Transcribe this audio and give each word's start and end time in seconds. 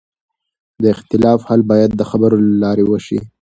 د 0.83 0.85
اختلاف 0.95 1.39
حل 1.49 1.61
باید 1.71 1.91
د 1.95 2.01
خبرو 2.09 2.35
له 2.45 2.53
لارې 2.63 2.83
وشي 2.87 3.19